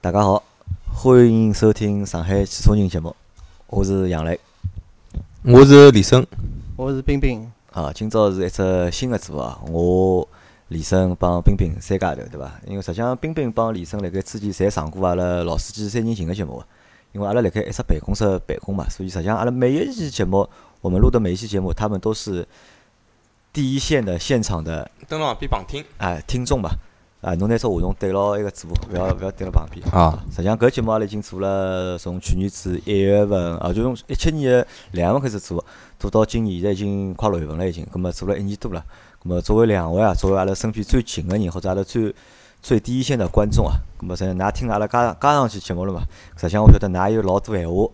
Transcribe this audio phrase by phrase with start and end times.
[0.00, 0.42] 大家好，
[0.92, 3.16] 欢迎收听上海汽车人节目，
[3.66, 4.38] 我是杨磊，
[5.42, 6.24] 我是李生，
[6.76, 7.50] 我是冰冰。
[7.72, 10.28] 啊，今朝是一只新的组合，我
[10.68, 12.52] 李生帮冰冰三家头，对伐？
[12.66, 16.66] 因为实际上冰冰帮李生辣盖之前侪上过阿拉老司机三人行个节目个，
[17.12, 20.48] 因为阿拉辣盖一只办公室办公嘛，所以实际上阿拉每一期节目，
[20.82, 22.46] 我们录的每一期节目，他们都是
[23.52, 26.70] 第一线的现场的蹲辣旁边旁听，哎听众嘛。
[27.22, 29.84] 啊，侬拿只话筒对牢埃个嘴，勿要勿要对牢旁边。
[29.90, 35.64] 啊，实际上搿节目阿拉已经做了，从去年子一月份，啊，就从一七年个两月份开始做，
[35.98, 38.84] 做到今年现在已经快六月份了，已经，葛末做了一年多了。
[39.22, 42.14] 葛末作为两位啊，作为阿拉身边最近个人，或者阿拉最
[42.62, 46.02] 最第一线的观众啊，葛末实际上㑚听阿拉加加上去节目了嘛？
[46.36, 47.88] 实际上我晓得㑚有老多闲话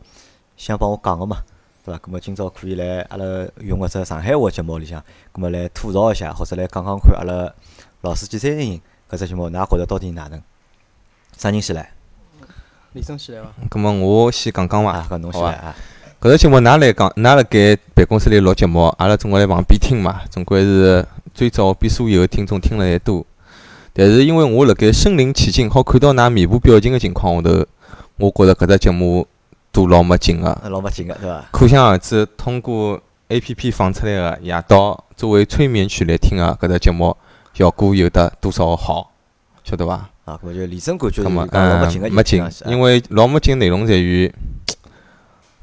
[0.57, 1.39] 想帮我讲个嘛，
[1.85, 1.99] 对伐？
[1.99, 3.25] 葛末今朝可以来阿拉
[3.61, 7.51] 用搿只上海话节目里向，葛末来吐槽一下，或者来讲讲看阿拉
[8.03, 8.81] 老司机三人行
[9.13, 10.41] 搿只节目，㑚觉着到底哪能？
[11.37, 11.93] 啥人先来？
[12.95, 13.49] 李生先来伐？
[13.69, 15.17] 搿么我先讲讲啊，伐。
[15.17, 15.43] 搿侬先。
[16.19, 21.05] 搿只节目㑚来讲，㑚辣盖办公室里录节目，阿拉总归辣旁边听嘛，总归是
[21.35, 23.23] 最早比所有个听众听了还多。
[23.93, 27.67] 但是因为我辣盖身临其境，好看到㑚面部表情个情况下头，
[28.17, 29.27] 我觉着搿只节目
[29.71, 30.59] 都老没劲个。
[30.71, 31.45] 老没劲个，对伐？
[31.51, 37.15] 可想而知，通过 A P P 放出来个夜到作为催眠曲来听个搿只节目，
[37.55, 39.13] 效果有得多少好，
[39.65, 40.09] 晓得伐？
[40.25, 41.47] 啊，搿么就李生感觉老没
[41.89, 44.33] 劲个，嗯，没劲，因为为老没劲内容在于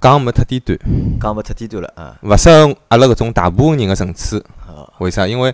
[0.02, 0.78] 讲没太低端，
[1.20, 2.18] 讲没太低端了啊。
[2.22, 4.46] 勿适合阿拉搿种大部分人个层次。
[4.68, 5.26] 啊为啥？
[5.26, 5.54] 因为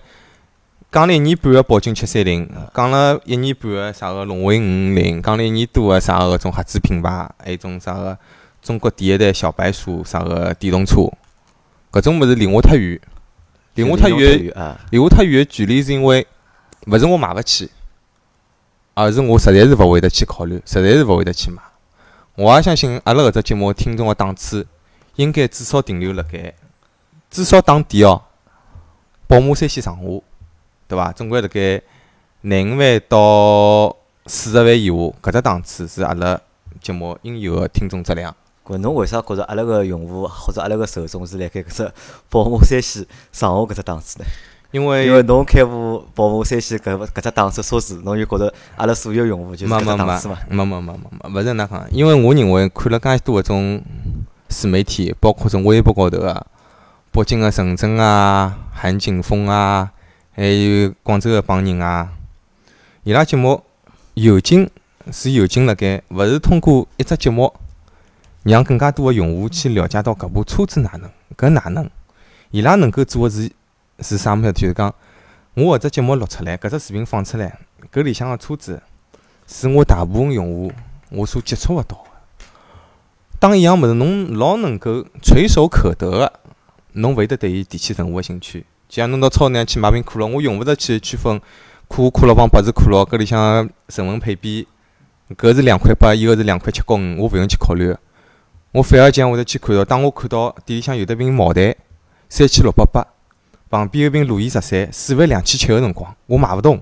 [0.91, 8.17] 讲了一年半个宝骏七三零，讲了一年半个啥个荣威五五零，讲了一年多个啥个搿种合资品牌，还有种啥个
[8.61, 11.01] 中国第一代小白鼠啥个电动车，
[11.91, 12.99] 搿种物事离我太远。
[13.75, 14.53] 离我太远。
[14.89, 16.25] 离我太远个距离是因为
[16.87, 17.69] 勿是我买勿起，
[18.93, 21.61] 而是我实在是勿会得去考虑，实在是勿会得去买。
[22.35, 24.67] 我也相信阿拉搿只节目听众个档次
[25.15, 26.53] 应该至少停留辣盖，
[27.29, 28.23] 至少打底哦，
[29.27, 30.21] 宝马三系上下，
[30.87, 31.11] 对伐？
[31.13, 31.81] 总归辣盖
[32.41, 36.39] 廿五万到四十万以下，搿只档次是阿拉
[36.81, 38.35] 节目应有个听众质量。
[38.65, 41.91] 搿侬为啥觉着阿拉个用户或者阿拉个受众是辣盖搿只
[42.29, 44.25] 宝马三系上下搿只档次呢？
[44.71, 50.37] 因为因为侬开部宝马三系搿搿只档次车子，侬就觉着阿拉所有用户就是搿档次嘛？
[50.49, 53.81] 没没没没没，勿是那讲，因为我认为看了介多搿种
[54.49, 56.45] 自媒体，包括从微博高头个
[57.11, 59.91] 北京个陈真啊、韩景峰啊，
[60.33, 62.09] 还有广州个帮人啊，
[63.03, 63.63] 伊拉节目
[64.15, 64.69] 有劲
[65.11, 67.53] 是有劲辣盖，勿是通过一只节目
[68.45, 71.89] 让更加多个用户去了解到搿部车子哪能，搿哪能，
[72.51, 73.51] 伊拉能够做个是
[73.99, 74.53] 是啥物事？
[74.53, 74.93] 就是讲，
[75.55, 77.57] 我搿只节目录出来，搿只视频放出来，
[77.91, 78.79] 搿里向个车子。
[79.47, 80.71] 是我大部分用户
[81.09, 82.03] 我所接触勿到个。
[83.39, 86.33] 当一样物事侬老能够垂手可得个，
[86.93, 88.61] 侬勿会得对伊提起任何个兴趣。
[88.87, 91.41] 就像侬到超市里向去买瓶可乐，我用勿着去区分
[91.87, 94.67] 可可乐帮百事可乐，搿里向成分配比，
[95.35, 97.95] 搿是两块八，伊个是两块七角五，我勿用去考虑。
[98.75, 101.73] 我反而讲会得去看到，当我看到店里向有得瓶茅台
[102.27, 103.07] 三千六百八，
[103.69, 106.81] 旁边有瓶路易十三四万两千七个辰光，我买勿动。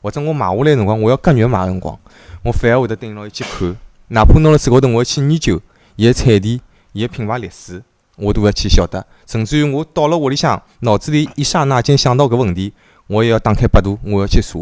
[0.00, 1.98] 或者我买下来个辰光，我要割肉买个辰光，
[2.44, 3.76] 我反而会得盯牢伊去看，
[4.06, 5.60] 哪怕侬辣手高头，我要去研究
[5.96, 7.82] 伊个产地、伊个品牌历史，
[8.14, 9.04] 我都要去晓得。
[9.26, 12.72] 甚至于我到了屋里向，脑子里一刹那间想到搿问题，
[13.08, 14.60] 我也要打开百度，我要去查。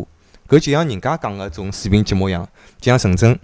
[0.48, 2.48] 搿就像人家讲个种视频节目一样，
[2.80, 3.38] 就像陈真，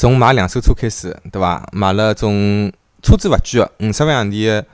[0.00, 1.68] 从买两手车开始，对伐？
[1.72, 2.72] 买了种
[3.02, 4.64] 车子勿贵个五十万洋钿个，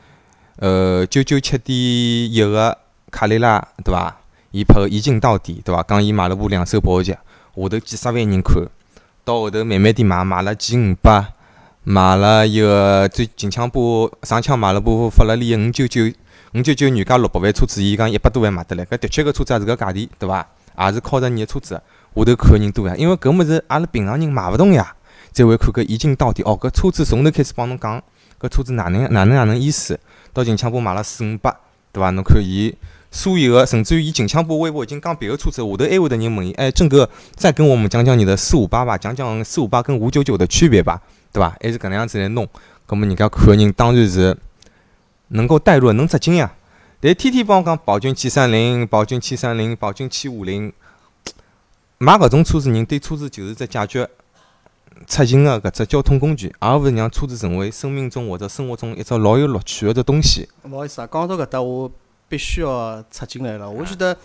[0.57, 2.77] 呃，九九七点一个
[3.11, 4.19] 卡雷拉，对伐？
[4.51, 5.83] 伊拍个一镜到底，对伐？
[5.89, 8.69] 讲伊买了部两手保时捷，下头几十万人看，
[9.25, 11.33] 到后头慢慢点买，买了 G 五百，
[11.85, 16.03] 买了一个最近腔部上腔买了部法拉利个五九九，
[16.53, 20.47] 五九九原价六百万车子，伊讲一百多万买得来，搿的确搿车子也是搿价钿，对伐？
[20.79, 21.81] 也是靠着你个车子，
[22.15, 24.95] 下头看个人多呀，因为搿物事阿拉平常人买勿动呀，
[25.35, 26.43] 再会看搿一镜到底。
[26.45, 28.03] 哦，搿车子从头开始帮侬讲，
[28.41, 30.01] 搿车子哪能哪能哪能意思？
[30.33, 31.55] 到近腔部买了四五百，
[31.93, 32.09] 对伐？
[32.11, 32.75] 侬看伊。
[33.11, 41.01] 所有个，甚至于伊近腔部微博已经讲别个车子，下头还会得人问伊，哎，郑哥，再跟我们讲讲你的四五八吧，讲讲四五八跟五九九的区别吧，
[41.33, 41.57] 对伐？
[41.63, 42.49] 还是搿能样子来弄，
[42.87, 44.37] 葛末人家看个人当然是
[45.29, 46.53] 能够带入，能扎劲呀。
[47.01, 50.73] 但天天帮我讲宝骏七三零、宝骏七三零、宝骏七五零，
[51.99, 54.09] 买搿种车子人对车子就是只解决
[55.07, 60.49] 出行个搿只交通工具，而勿是让车子成为生命中或者生活中一只老有乐趣个只东西。
[60.65, 61.91] 勿好意思啊，讲到搿搭我
[62.29, 63.71] 必须要插进来了。
[63.71, 64.17] 我觉得，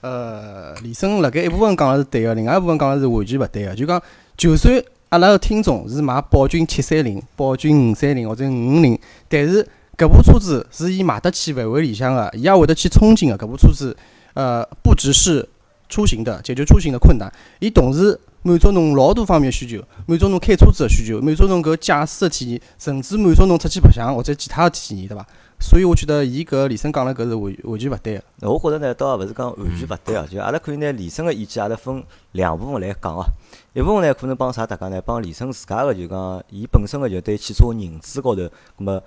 [0.00, 3.74] 呃，李生辣盖一部分讲个是对个，另外一部分讲个是完全勿对个。
[3.74, 4.00] 就讲
[4.36, 8.98] 就算阿拉个听众是买宝骏七三零、宝骏五三零或者五五零，
[9.28, 9.66] 但是
[9.96, 13.46] 搿部车子是伊买得起范围里向个，伊也会得去憧憬个。
[13.46, 13.96] 搿部车子，
[14.34, 15.48] 呃，不只是
[15.88, 25.26] 出行的解决出行的困难，伊同时满足侬老多方面需求，满足侬开车子个需求，满足侬搿驾驶个体验，甚至满足侬出去白相或者其他个体验，对伐？
[25.60, 28.24] 所以我觉得伊搿李生讲了搿是完完全勿对个。
[28.36, 32.02] 那我觉着呢，倒也勿是讲完全勿对哦，就阿拉可以拿李生个意见，阿拉分
[32.32, 33.24] 两部分来讲哦。
[33.74, 35.02] 一部分呢，可能帮啥大家呢？
[35.04, 39.02] 帮李生自家个就讲，伊本身个就对汽车认知高头，葛末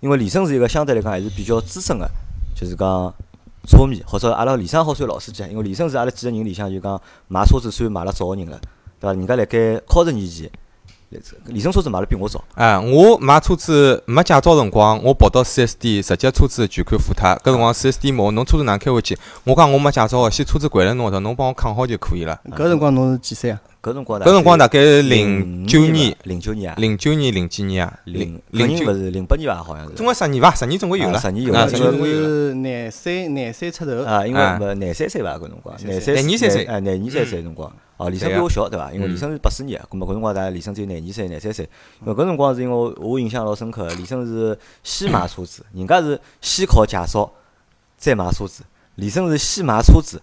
[0.00, 2.06] 因为李生是一个相对来讲还是比较资深个，
[2.54, 3.14] 就是讲
[3.66, 8.60] 车迷，或者阿拉李生好算老司机啊，因为李生是阿拉几个人里向就讲买车子算买了早个人了，
[9.04, 9.12] 对伐？
[9.12, 10.50] 人家辣盖靠十年前，
[11.46, 12.42] 李生车子买了比我早。
[12.54, 17.28] 哎，我买车子没驾照辰光，我跑到四 S 店，直接车子全款付脱。
[17.36, 19.16] 搿辰光四 S 店问我侬车子哪能开回去？
[19.44, 22.40] 我讲我没驾照个，先车子掼辣侬搿搭，侬帮我扛好就可以了。
[22.50, 23.60] 搿辰光侬是几岁啊？
[23.82, 29.62] 搿辰光搿辰光大概零九年，零九年啊，零九年、零几年啊，零零九勿是零八年伐？
[29.62, 29.92] 好像是。
[29.94, 30.54] 总归十年伐？
[30.54, 34.02] 十年总归有了，啊十年有啊了十年总归有廿三廿三出头。
[34.04, 35.36] 啊，因为廿三岁伐？
[35.36, 37.70] 搿辰光，廿三三廿二三岁哎，廿二三岁辰光。
[37.96, 38.92] 哦，李生比我小对伐？
[38.92, 41.68] 因为李嗯生是八四年，咾么搿辰光大概李生只有廿二岁、廿三岁。
[42.00, 47.30] 因为搿辰光是因为我我印象老深刻，李生是先买车子，人家是先考驾照，
[47.96, 48.64] 再买车子。
[48.96, 50.20] 李生是先买车子，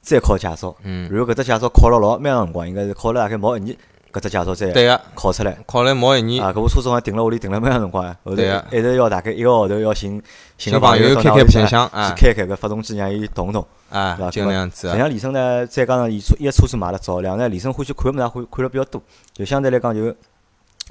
[0.00, 0.76] 再考驾照。
[0.82, 3.76] 嗯，然后搿只驾照考了老蛮长辰光，应该是考了大概毛一年，
[4.12, 5.58] 搿只驾照再对个，考出来。
[5.66, 10.22] 考了毛一年，啊，搿部车子好像停辣屋里停了蛮长辰光呀，后头对啊一直要大概一个号头要寻
[10.56, 13.66] 寻个朋友开开到㑚屋里向白相啊去开开搿发动机，让伊动动。
[13.90, 14.92] 啊就那样子啊。
[14.92, 19.02] 实际上，李生呢，再加上伊车，伊个车子买了早，两个呢，李生欢喜看物事，看看了比较多，
[19.34, 20.04] 就相对来讲就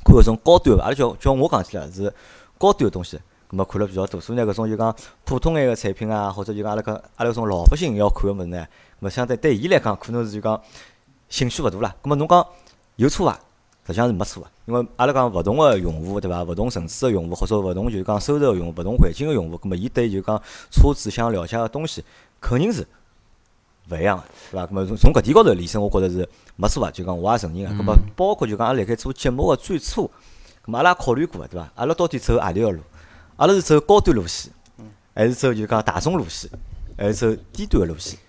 [0.03, 2.13] 看搿种高端个，阿拉叫叫我讲起来是
[2.57, 3.17] 高端个东西，
[3.47, 4.21] 葛末看了比较多。
[4.21, 8.67] 所以呢，搿种就讲普通眼个产品啊，或者就讲阿拉讲阿拉搿种老百姓要看个物事呢，
[8.99, 10.61] 葛末相对对伊来讲，可能是就讲
[11.29, 11.95] 兴趣勿大啦。
[12.01, 12.45] 葛末侬讲
[12.97, 13.39] 有错伐？
[13.87, 16.43] 实际上是没错个，因为阿拉讲勿同个用户对伐？
[16.43, 22.03] 勿同层次个用户，或者勿同就是讲收入个用户，勿同环境个用户，葛末伊对就讲车子想了解个东西，
[22.39, 22.87] 肯定是
[23.89, 24.67] 勿一样个，是伐？
[24.71, 27.83] 那么从从搿点高头，李生我觉着是没错个，就讲我也承认个。
[27.83, 30.09] 搿么包括就讲阿拉辣盖做节目个最初，
[30.61, 31.71] 葛末阿拉也考虑过个，对伐？
[31.75, 32.79] 阿拉到底走何里条路？
[33.37, 34.51] 阿拉是走高端路线，
[35.15, 36.49] 还是走就讲大众路线，
[36.97, 38.19] 还是走低端个路线？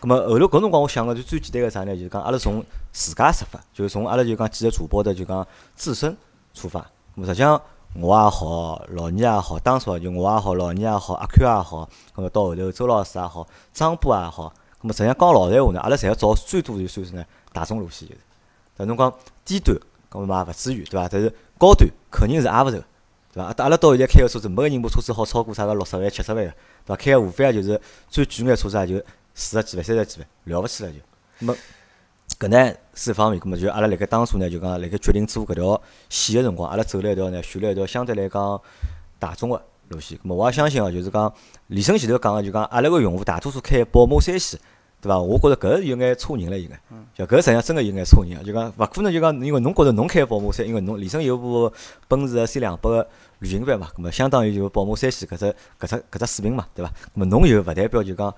[0.00, 1.94] 咁么后头搿辰光，我想个就最简单个啥呢？
[1.94, 6.16] 就是讲阿拉从自家出发，就是从阿拉就讲几个主播的就讲自身
[6.54, 6.80] 出发。
[6.80, 7.60] 咁么实际上
[7.94, 18.20] 我也好，老倪也好，当初就我也好，老倪也好，阿 Q 也好，咁么到后头周老师也好，张波也好，咁么实际上讲老实闲话呢，阿拉侪要找最多就算是呢大众路线就是。
[18.74, 19.12] 但侬讲
[19.44, 19.76] 低端，
[20.10, 21.06] 搿么嘛也勿至于对伐？
[21.08, 21.28] 但是
[21.58, 22.82] 高端肯定是挨勿着。
[23.32, 23.54] 对伐？
[23.58, 26.56] 阿拉到现在开个车子，没个人部车子好超过啥个六十万、七十万个，对
[26.86, 26.96] 伐？
[26.96, 27.78] 开个无非也就是
[28.08, 29.04] 最贵眼车子也就
[29.34, 30.98] 四十几万、三十几万，了勿起了就。
[31.40, 31.58] 那么
[32.38, 38.60] 搿呢是一方面，葛末就阿拉辣盖当初呢，就讲辣盖决定做搿条线个辰光，阿拉走了一条呢，选了一条相对来讲
[39.18, 40.18] 大众个路线。
[40.18, 41.32] 葛末我也相信哦，就是讲
[41.68, 44.58] 李生前头讲个，就讲阿拉个用户大多数开宝马三系，
[45.00, 45.18] 对伐？
[45.18, 46.80] 我觉着搿是有眼错人了，应该。
[47.14, 51.72] 就搿实际上真个有眼错人啊，就讲勿可能就讲，因为侬觉着侬开宝马三，因为侬李生有部
[52.08, 53.08] 奔驰个 C 两百个
[53.38, 55.46] 旅行版嘛，葛末相当于就宝马三系搿只
[55.78, 56.90] 搿只搿只水平嘛，对伐？
[56.90, 58.34] 葛末侬有勿代表就讲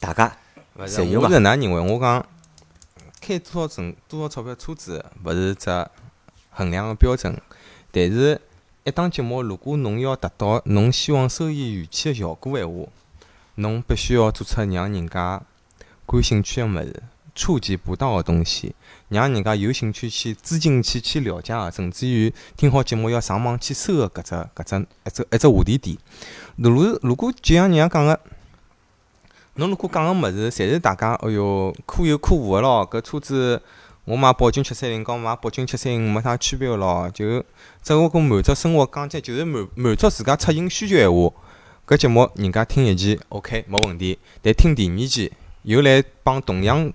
[0.00, 0.36] 大家
[0.76, 1.92] 勿是，侪有嘛我是哪能认为？
[1.92, 2.24] 我讲
[3.26, 5.70] 开多少挣多少钞票车子，勿是只
[6.50, 7.34] 衡量个标准。
[7.90, 8.38] 但是，
[8.84, 12.86] 一档节目如果侬要达到侬希望收益预期个效果闲话，
[13.54, 15.40] 侬必须要做出让人家
[16.06, 17.02] 感兴趣个物事，
[17.34, 18.74] 触及不到个东西，
[19.08, 25.96] 让人家有兴趣去资进去去了解个，甚至于听好节目要上网去搜个搿只搿只一只一只话题点。
[26.56, 28.20] 如如果就像人家讲个。
[29.56, 32.88] 侬如果讲个物事，侪是大家，哎哟，可有可无个咯。
[32.90, 33.62] 搿车子
[34.04, 37.08] 我买宝骏七三零，跟买宝骏七三五没啥区别个咯。
[37.14, 37.38] 就
[37.80, 41.32] 只不过满足生活讲解，就是满满足自家出行需求闲话，
[41.86, 44.18] 搿节目人家听一期 OK 没问题。
[44.42, 45.32] 但听第二期
[45.62, 46.92] 又来帮同样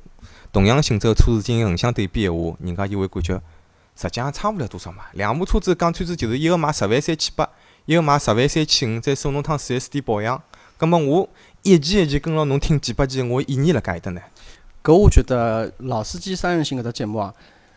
[0.51, 3.42] 同样性质个车子进行横向对比闲话，人家就会感觉
[3.96, 5.06] 实际上差勿了多少嘛。
[5.13, 7.50] 两部车子讲穿子就是一个卖十万三千八，
[7.86, 10.44] 一个卖十万三千五，再送侬趟四 S 店保养。
[10.78, 11.30] 葛末我
[11.62, 14.22] 一期一期跟牢侬听几百期，我意义辣盖埃搭呢？
[14.82, 17.34] 搿我觉得老司机三人行搿只节目啊，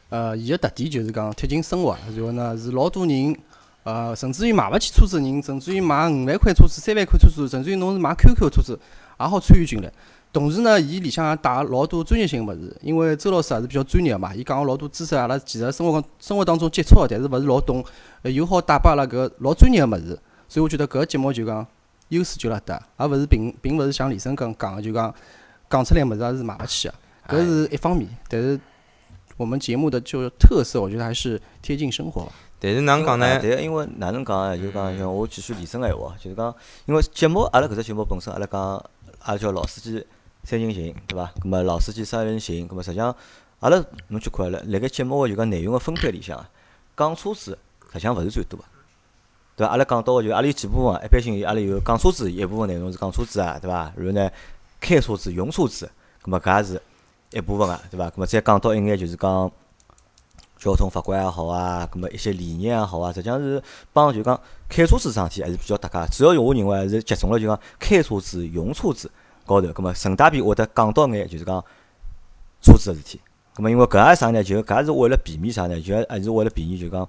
[0.09, 3.37] 呃，伊个特点就是讲贴近生活，然后呢是老多人，
[3.83, 8.79] 呃，甚至于买勿起车子个人，甚至于买五万块车子、三万块车子，甚至于侬是买 QQ 车子，
[9.19, 9.93] 也好参与进来。
[10.33, 17.85] 同时呢，伊里向也带老多专业性个物事，因为周老师也是比较专业个嘛，伊讲个老多知识，阿拉其实生活生活当中接触个，但是勿是老懂，
[18.23, 20.17] 又好带拨阿拉搿老专业个物事。
[20.49, 21.67] 所以我觉得搿节目就讲
[22.12, 25.14] 优势就辣搭，而勿是并并勿是像李生刚讲个，就讲
[25.69, 26.95] 讲出来物事也是买勿起个。
[27.28, 28.61] 搿是一方面，但是
[29.37, 32.31] 我们节目的就是特色，我觉得还是贴近生活。
[32.59, 33.40] 但是哪能讲呢？
[33.40, 34.57] 对，因为哪能讲呢？
[34.57, 36.54] 就是讲像我继续李生个闲话，就是讲，
[36.87, 38.61] 因为节目阿拉搿只节目本身，阿拉讲
[39.21, 40.04] 阿拉叫老司机
[40.45, 41.33] 三人行，对伐？
[41.40, 43.14] 葛末老司机三人行，葛末实际上
[43.61, 46.50] 阿拉侬去看了，辣盖节目个就讲内容个分配里向啊，
[46.97, 47.57] 讲车子
[47.92, 48.64] 实际上勿是最多个，
[49.56, 49.71] 对伐？
[49.73, 53.92] 阿拉讲到个就阿拉有几部分，一般性阿拉有讲车子一部分内容是讲车子啊，对伐？
[53.97, 54.30] 然后呢，
[54.80, 55.90] 开车子、用车子，
[56.23, 56.82] 葛末搿也是
[57.30, 58.09] 一部分个，对伐？
[58.11, 59.50] 葛末再讲到一眼就是讲
[60.59, 66.16] 交通法规也好啊，葛末一些理念也好啊，实际上是帮就讲开车子桩事体还是比较搭界。
[66.16, 69.11] 主要我认为还是集中了就讲开车子、用车子
[69.44, 71.62] 高头，葛末顺带便会得讲到眼就是讲
[72.62, 73.21] 车子个事体。
[73.54, 74.42] 葛末因为搿也啥呢？
[74.42, 75.78] 就搿也是为了避免啥呢？
[75.80, 77.06] 就还是为了避免就讲。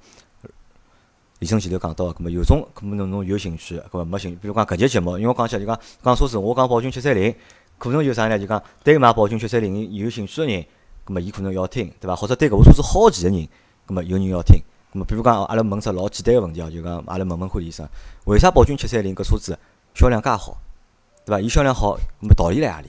[1.44, 4.38] 李生前头讲到个，葛末有种可能侬有兴趣，葛末没兴趣。
[4.42, 7.36] 比如讲搿节节目，因为我讲起来就讲讲车子，我讲宝骏七三零，
[7.78, 8.40] 可能有啥呢？
[8.40, 10.66] 就讲对买宝骏七三零有兴趣个人，
[11.04, 12.16] 葛末伊可能要听，对伐？
[12.16, 13.46] 或者对搿部车子好奇个人，
[13.86, 14.56] 葛末有人要听。
[14.94, 17.86] 葛末比如讲，阿拉问只老简单个问题哦，就讲阿拉问问看医生，
[18.24, 19.60] 为啥宝骏七三零搿车子
[19.94, 20.56] 销量介好，
[21.26, 21.42] 对伐？
[21.42, 22.88] 伊销量好，葛末道理辣何里？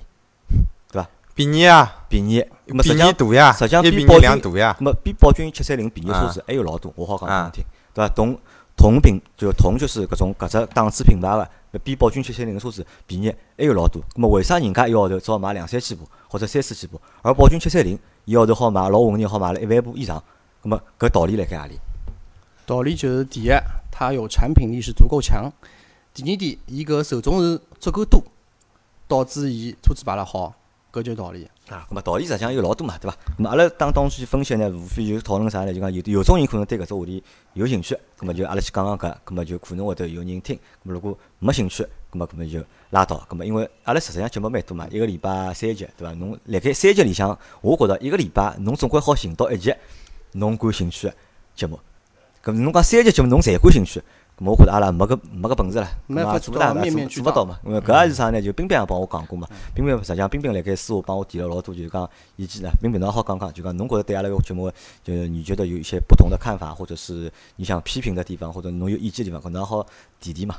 [0.93, 1.09] 对伐？
[1.35, 2.47] 便宜啊，便宜，
[2.85, 4.77] 便宜大呀，实际上比宝骏两大呀。
[4.79, 8.09] 葛末比宝骏七三零便宜车子还有老多，我好讲拨侬听，对伐？
[8.15, 8.39] 同
[8.77, 11.29] 同品就同就是搿种搿只档次品牌
[11.73, 14.03] 个，比宝骏七三零个车子便宜还有老多。
[14.15, 20.23] 葛末为啥人家一个号头只好卖两三千部或者三四千部，而宝骏七三零一个号头好卖老稳定好卖了一万部以上？
[20.63, 21.79] 葛末搿道理辣盖何里？
[22.67, 23.51] 道理就是第一，
[23.93, 25.51] 它有产品力是足够强；
[26.13, 28.23] 第二点，伊搿受众是足够多，
[29.07, 30.55] 导致伊车子卖了好，
[30.95, 31.45] 搿就道理。
[31.69, 33.17] 啊，葛末道理实际上有老多嘛，对伐？
[33.37, 35.75] 葛末阿拉当当中去分析呢，无非就是讨论啥呢？
[35.75, 37.25] 就讲有有种人可能对搿只话题
[37.55, 40.55] 有兴趣，葛末就阿拉去讲讲搿，葛末就可能会得有人听。
[40.57, 43.27] 葛末如果没兴趣，葛末搿么就拉倒。
[43.29, 46.13] 葛末因为阿拉实际上节目蛮多嘛，一个礼拜三集，对伐？
[46.15, 49.75] 侬辣盖三集里向，我觉着一个礼拜侬总归好寻到一集
[50.33, 51.15] 侬感兴趣个
[51.57, 51.81] 节目。
[52.45, 54.03] 搿侬讲三集节目侬侪感兴趣，
[54.39, 56.73] 我觉着阿拉没搿没搿本事了，没做勿大，
[57.09, 57.59] 做勿到嘛。
[57.65, 58.43] 因为搿也是啥呢？
[58.43, 59.47] 就冰冰也帮我讲过嘛。
[59.75, 62.69] 冰冰实际上冰冰辣盖私下帮我提了老多，就是讲意见呢。
[62.83, 64.69] 冰冰侬好讲讲，就讲侬觉着对阿拉个节目，
[65.05, 69.87] 就是你觉得有一些不同的看法，或者是你想批评的地方，或者侬有意见的地方，搿能好
[70.21, 70.57] 提提嘛。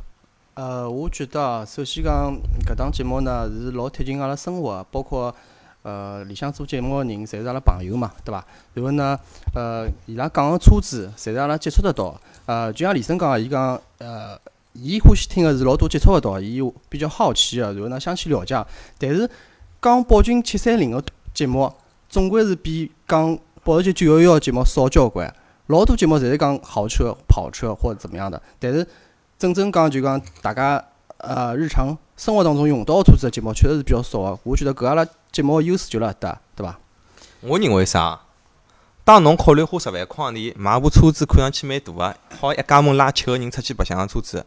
[0.54, 2.34] 呃，我觉得啊首先讲
[2.66, 5.36] 搿档节目呢是老贴近阿拉生活的，包括
[5.86, 8.44] 呃里向做节目个人，侪是阿拉朋友嘛，对伐？
[8.74, 9.16] 然后呢，
[9.54, 12.20] 呃，伊拉讲个车子，侪是阿拉接触得到。
[12.48, 14.36] 呃，就像李生讲个，伊讲呃，
[14.74, 18.66] 伊欢喜听个是老多接触得到，伊比较好奇个，然后呢想去了解。
[18.98, 19.30] 但是
[19.80, 21.04] 讲宝骏七三零个
[21.36, 21.72] 节目，
[22.10, 25.32] 总归是比讲保时捷九幺幺个节目少交关。
[25.68, 28.88] 老多节目侪是讲豪车、跑车或者怎么样的，但是
[29.38, 30.84] 真正讲就讲大家
[31.28, 34.40] 呃日常生活当中用到的车子的节目确实是比较少个。
[34.44, 36.78] 我觉得搿阿拉节目个优势就辣搿搭，对伐？
[37.42, 38.22] 我认为啥？
[39.04, 44.46] 当侬考虑花十万块钿买部车子，看上去蛮大个，好一家门拉七个人出去白相个车子，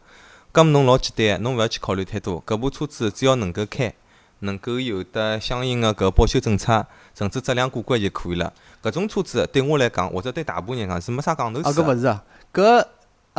[0.53, 3.93] 咁么侬老简单，侬勿要去考虑太多，搿部车子只要能够开，
[4.39, 6.85] 能够有得相应个搿保修政策，
[7.17, 8.51] 甚至质量过关就可以了。
[8.83, 12.85] 搿种车子对我来讲，或者对大部分人讲是没啥讲头啊，搿勿是啊，搿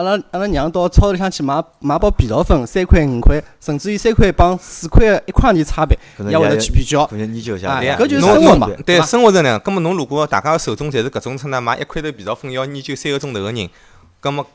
[0.01, 7.07] 阿拉阿拉娘到超市里向去买买包肥皂粉，三块五块，甚至于三块帮四块个一块钿差别，也会得去比较。
[7.07, 7.73] 可能研究一下。
[7.73, 9.61] 哎对搿就是侬生活嘛对生活是那样。
[9.61, 13.69] 葛么侬如果大家个手中侪是搿种称呢，买一块头肥皂粉要研究三个钟头个人，
[14.21, 14.47] 葛么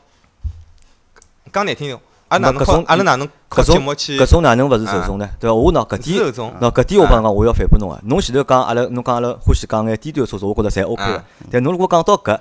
[1.52, 5.30] 讲难听点，阿拉哪能靠搿种阿拉哪能搿种节目去搿种哪能勿是受众呢？
[5.38, 5.54] 对伐？
[5.54, 6.24] 我喏搿点？
[6.32, 8.00] 喏，搿点我帮侬讲，我要反驳侬个。
[8.06, 11.24] 侬前头讲阿拉，侬讲阿拉欢喜讲眼低端个车子，我觉着侪 OK 个啊。
[11.52, 12.36] 但侬如果讲到搿，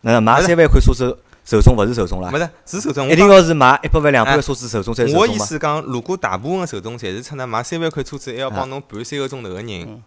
[0.00, 3.08] 那买三万块车子受众勿是受众啦没，是是受众。
[3.08, 5.44] 一定要是买一百万两百个车子受众才是讲我受众嘛。
[5.44, 10.02] 意思讲，如果大部分个受众侪是出呢买三万块车子，还要啊帮侬盘三个钟头个人嗯，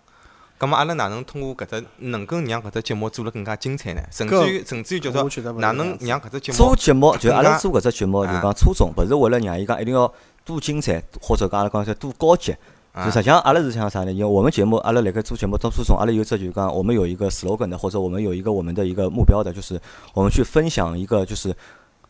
[0.57, 4.01] 葛么阿拉哪能通过搿只能够让搿只节目做得更加精彩呢？
[4.09, 10.11] 甚至于甚至于叫做哪能让搿只节目做节目就阿拉做搿只节目，就啊讲初衷，勿是为了让伊讲一定要
[10.45, 12.55] 多精彩，或者讲阿拉讲说多高级。
[13.03, 14.11] 就实际上阿拉是想啥呢？
[14.13, 19.79] 因为我们节目，阿拉辣盖做节目当初从，阿拉有只就是讲，我们有一个 slogan 的，或者我们有一个我们的一个目标的，就是
[20.13, 21.55] 我们去分享一个就是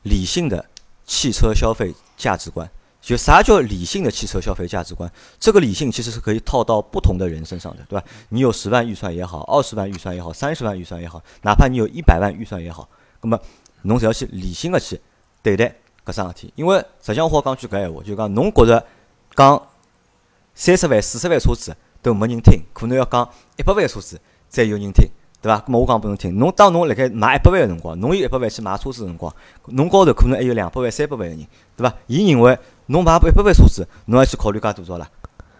[0.03, 0.63] 理性的
[1.05, 2.69] 汽车消费价值观。
[3.01, 5.07] 就啥叫理性的汽车消费价值观？
[5.39, 8.03] 这个理性其实是可以套到不同的人身上的，对吧？
[8.29, 12.89] 你有十万预算也好，二十万预算也好，三十万预算也好，哪怕你有一百万预算也好，
[13.21, 13.39] 那么
[13.83, 14.99] 侬只要去理性的去
[15.43, 16.51] 对待搿桩事体。
[16.55, 18.83] 因为实际上我好讲句搿闲话，就讲侬觉着
[19.35, 19.61] 讲
[20.55, 24.19] 三十万、四十万车子都没人听，可能要讲一百万车子
[24.49, 25.05] 才有人听，
[25.41, 25.59] 对伐？
[25.59, 29.33] 咁么我讲拨侬听，侬当侬辣盖买一百万个辰光，侬有一百万去买车子个辰光，
[29.67, 31.45] 侬高头可能还有两百万、三百万个人，
[31.75, 31.93] 对伐？
[32.07, 32.57] 伊认为
[32.87, 35.09] 侬买一百万车子，侬要去考虑介多少啦？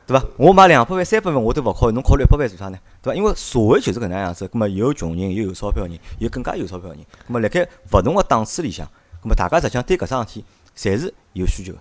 [0.07, 0.25] 对伐？
[0.37, 2.77] 我买两百万、三百万我都勿考虑，侬考虑一百万做啥呢？
[3.01, 3.15] 对伐？
[3.17, 6.99] 因为社会就是搿能样子，葛末有穷人，又有钞票人，有更加有钞票人。
[7.27, 8.87] 葛末辣盖勿同个档次里向，
[9.21, 10.45] 葛末大家实际上对搿桩事体
[10.77, 11.79] 侪是有需求个。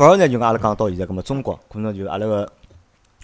[0.00, 2.50] 反而呢，就阿拉讲到现在，葛末中国可能就阿拉个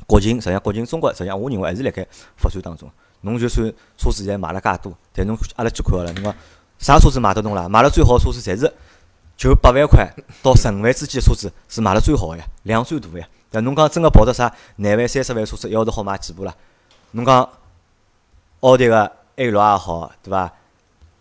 [0.06, 2.06] 国情，实际上国情中国实际上我认为还是辣盖
[2.36, 2.86] 发展当中。
[3.22, 3.66] 侬就算
[3.96, 6.34] 车子现在买了介多，但侬阿拉去看好了，侬讲
[6.78, 7.66] 啥车子买得动啦？
[7.66, 8.70] 买了最好个车子，侪是
[9.38, 10.06] 就八万块
[10.42, 13.26] 到十五万之间个车子是买了最好个呀，量最大个呀。
[13.50, 16.54] 但侬讲真个跑到啥廿万、三十万车子，一号头好买几部啦？
[17.12, 17.48] 侬讲
[18.60, 20.52] 奥迪个 A 六也好，对伐？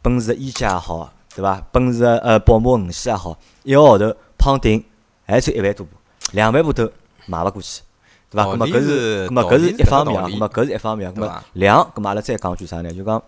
[0.01, 1.63] 奔驰个 E 级也好，对伐？
[1.71, 4.83] 奔驰个呃宝马五系也好，一个号头胖顶
[5.25, 5.95] 还差一万多步，
[6.33, 6.91] 两万步都
[7.25, 7.81] 迈勿过去，
[8.29, 8.45] 对伐？
[8.51, 12.93] 搿么搿是搿，么搿是一方面啊，搿么搿是一方面啊，咁么对伐量，咁么阿拉再讲句啥呢？
[12.93, 13.21] 就讲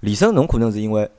[0.00, 1.10] 李生，侬可能是因为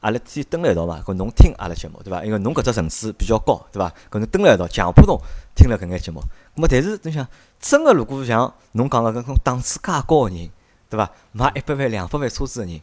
[0.00, 2.24] 阿拉天蹲辣一道嘛，搿侬听阿拉节目对伐？
[2.24, 3.92] 因为侬搿只层次比较高，对伐？
[4.10, 5.20] 搿侬蹲辣一道，强迫侬
[5.54, 6.20] 听了搿眼节目。
[6.56, 7.26] 咁么但是侬想，
[7.60, 10.48] 真个如果像侬讲个搿种档次介高个人，
[10.88, 11.10] 对伐？
[11.32, 12.80] 买一百万、两百万车子个人，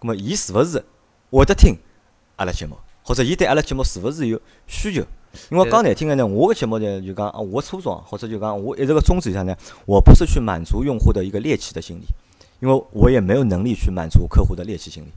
[0.00, 0.82] 咁么伊是勿是
[1.30, 1.76] 会得听
[2.36, 5.04] 阿拉节目，或者伊对阿拉节目是勿是有需求？
[5.50, 9.54] 因为对讲难听个呢，我个节目呢就讲啊，我初衷或者就讲我一直个宗旨是啥呢？
[9.86, 12.06] 我不是去满足用户的一个猎奇的心理，
[12.60, 15.08] 因为我也没有能力去满足客户的猎奇心理。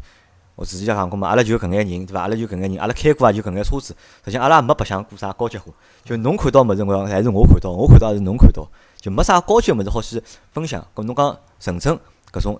[0.56, 2.22] 我自己讲过嘛，阿拉就搿眼人，对伐？
[2.22, 3.96] 阿拉就搿眼人，阿拉开过也就搿眼车子。
[4.26, 5.72] 实际上阿拉也没白相过啥高级货，
[6.04, 8.68] 就侬看到物事，我还是我看到，我看到还是侬看到，
[9.00, 10.20] 就没啥高级物事好去
[10.52, 10.84] 分享。
[10.96, 11.96] 搿侬讲纯正
[12.32, 12.60] 搿种，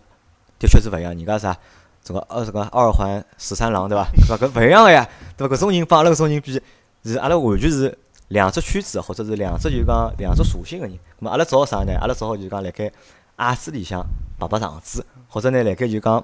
[0.60, 1.12] 的确是勿一样。
[1.16, 1.58] 人家啥，
[2.04, 4.08] 这个二这个二环十三郎，对伐？
[4.16, 4.38] 对伐？
[4.38, 5.56] 搿勿一样个呀，对伐？
[5.56, 6.62] 搿种人帮阿拉搿种人比，
[7.04, 7.98] 是阿拉完全是
[8.30, 10.96] 两只圈子，或者是两只就讲两只属性个人。
[10.96, 11.94] 咾么阿拉只好啥呢？
[12.00, 12.92] 阿拉只好就讲辣盖
[13.38, 14.06] 矮子里向
[14.38, 16.24] 白白场子，或者呢辣盖就讲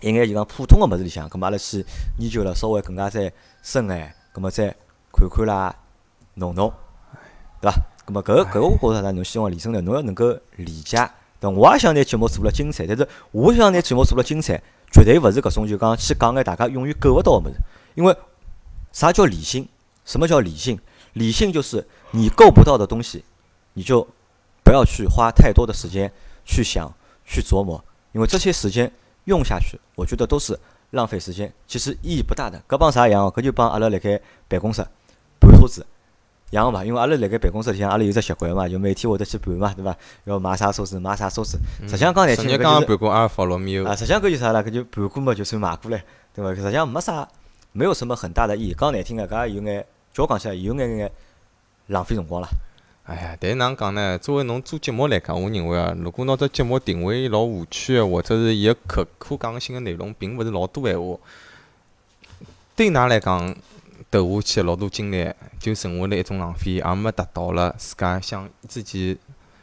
[0.00, 1.84] 一眼就讲普通个物事里向，咾么阿拉去
[2.18, 3.32] 研究了稍微更加再
[3.62, 4.74] 深眼，咾么再
[5.12, 5.74] 看看啦、
[6.34, 6.72] 弄弄，
[7.60, 7.76] 对伐？
[8.06, 9.12] 咾么搿搿个我觉着呢？
[9.12, 11.08] 侬希望李生呢，侬要能够理解。
[11.40, 11.48] 对？
[11.48, 14.60] 我也想拿节目做了精彩，但是我想拿节目做了精彩，
[14.92, 17.54] 绝对勿是搿种就讲去讲眼大家永远够勿到个物事。
[17.94, 18.16] 因为
[18.92, 19.68] 啥叫理性？
[20.04, 20.78] 什么叫理性？
[21.14, 23.24] 理性就是你够不到的东西，
[23.74, 24.06] 你就
[24.64, 26.10] 不要去花太多的时间
[26.44, 26.90] 去想、
[27.24, 28.90] 去琢磨，因为这些时间
[29.24, 30.58] 用下去，我觉得都是
[30.90, 32.60] 浪费时间，其实意义不大的。
[32.68, 33.32] 搿帮啥一样哦？
[33.34, 34.82] 搿就帮阿拉辣盖办公室
[35.40, 35.86] 盘车子
[36.50, 36.84] 一样嘛。
[36.84, 39.96] 因为阿拉辣盖办公室里向，阿拉有只习惯嘛，就每天会得去盘嘛，对伐？
[40.24, 41.58] 要买啥车子，买啥车子。
[41.82, 44.62] 实际上讲难听刚刚盘过阿尔法罗密欧啊，，实际上搿就啥啦？
[44.62, 46.02] 搿就盘过嘛，就算买过来，
[46.34, 46.54] 对伐？
[46.54, 47.28] 实际上没啥，
[47.72, 48.74] 没有什么很大的意义。
[48.78, 51.10] 讲难听个，搿也有眼，叫我讲起来有眼眼
[51.86, 52.48] 浪费辰光啦。
[53.04, 54.16] 哎呀，但是哪能讲呢？
[54.16, 61.18] 作为侬做节目来讲，我认为啊，如果拿只节目定位老无趣个，或者是伊个可可讲性个内容并勿是老多闲话，
[62.76, 63.56] 对㑚来讲，
[64.08, 69.18] 投下去的老多精力就成为了一种浪费，而没达到了自家想自己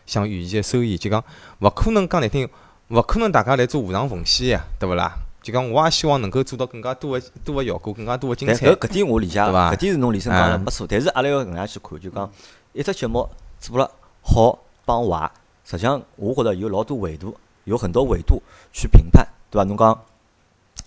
[0.06, 0.98] 想预期个收益。
[0.98, 1.24] 就讲
[1.60, 2.50] 勿可能讲难听，
[2.90, 5.14] 勿可能大家来做无偿奉献呀，对勿啦？
[5.42, 8.88] 就讲我也希望能够做到更加多个多个效果，更加多个精彩但搿。
[8.88, 10.86] 搿点我理解个，对伐搿点是侬李生讲了嗯没错。
[10.90, 12.32] 但是阿拉要搿能样去看，就讲
[12.74, 13.28] 一只节目
[13.60, 13.90] 做了
[14.22, 15.32] 好帮坏，
[15.64, 18.42] 实际上我觉着有老多维度，有很多维度
[18.74, 19.64] 去评判，对伐？
[19.64, 20.04] 侬讲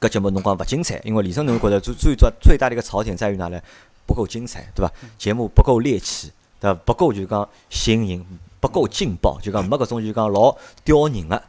[0.01, 3.61] 搿节目侬讲勿精彩，因为李生侬觉着最最最最大的一个槽点在于哪呢？
[4.05, 4.93] 不够精彩，对伐？
[5.17, 6.79] 节目不够猎奇，对伐？
[6.85, 8.27] 不够就讲吸引人，
[8.61, 11.43] 不够劲爆，就讲没搿种就讲老吊人个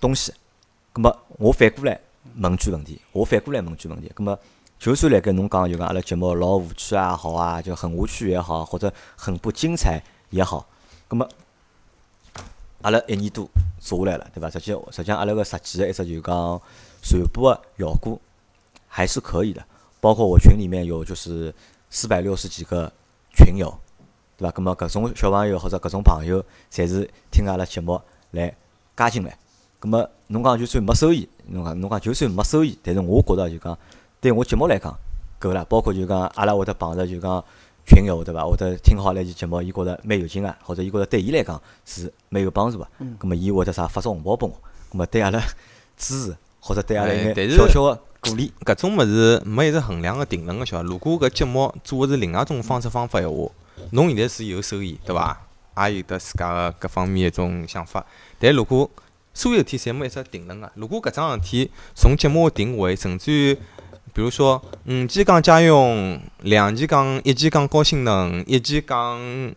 [0.00, 0.32] 东西。
[0.92, 1.98] 葛么我反过来
[2.36, 4.38] 问句问题，我反过来问句问题，葛么
[4.78, 10.66] 就算辣盖侬讲就讲阿拉节目老无趣也好啊，就很无趣也好，或者很不精彩也好，
[11.08, 11.28] 葛么
[12.82, 14.48] 阿拉一年多做下来了，对伐？
[14.48, 16.62] 实际实际上阿拉个实际个一只就讲
[17.02, 18.18] 传播个效果
[18.88, 19.62] 还是可以的，
[20.00, 21.54] 包括我群里面有就是
[21.90, 22.90] 四百六十几个
[23.34, 23.72] 群友，
[24.38, 24.52] 对伐？
[24.52, 28.54] 葛么搿种小朋友或者搿种朋友，侪是听阿拉节目来
[28.96, 29.36] 加进来。
[29.80, 33.76] 葛么侬讲就算没收益，侬讲侬讲就算没收益，但是我觉着就讲
[34.20, 34.94] 对我节目来讲
[35.38, 35.64] 够了。
[35.64, 37.42] 包括就讲阿拉会得碰着就讲
[37.86, 38.44] 群友对伐？
[38.44, 42.86] 会得听好阿拉期节目，伊觉着蛮有劲个，或者伊觉着对伊来讲是蛮有帮助个。
[43.18, 44.54] 葛么伊会得啥发只红包拨我，
[44.92, 45.40] 葛么对阿拉
[45.96, 48.52] 支持或者对阿拉一哎但是眼小小个鼓励。
[48.66, 50.88] 搿种物事没一只衡量个定论个，晓得伐？
[50.90, 53.50] 如果搿节目做个是另外一种方式方法闲话，
[53.92, 55.40] 侬现在是有收益，对伐？
[55.88, 58.04] 也有得自家个各方面一种想法。
[58.38, 58.90] 但如果
[59.32, 63.54] 所有事体侪没一只定论个，如果搿桩事体从节目个定位，甚至于
[64.12, 69.54] 比如说五 G 讲家用，两 G 讲一 G 讲高性能，一 G 讲